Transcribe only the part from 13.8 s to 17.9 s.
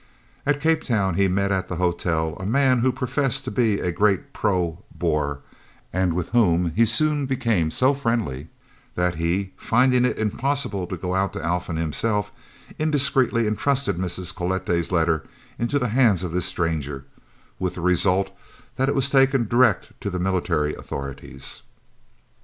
Mrs. Cloete's letter into the hands of this stranger, with the